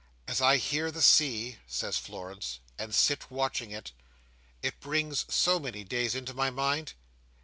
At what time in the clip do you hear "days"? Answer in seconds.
5.83-6.15